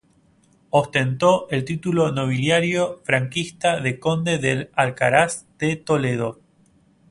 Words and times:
Ostentó 0.71 1.47
el 1.51 1.63
título 1.63 2.11
nobiliario 2.11 3.01
franquista 3.03 3.79
de 3.79 3.99
conde 3.99 4.39
del 4.39 4.71
Alcázar 4.73 5.29
de 5.59 5.75
Toledo. 5.75 6.39